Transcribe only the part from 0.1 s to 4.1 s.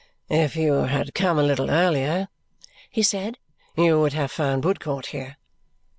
"If you had come a little earlier," he said, "you